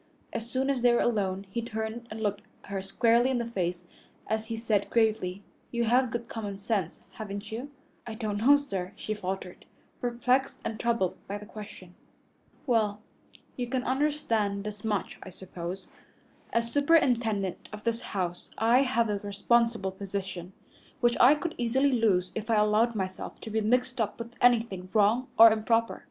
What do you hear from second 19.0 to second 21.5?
a responsible position, which I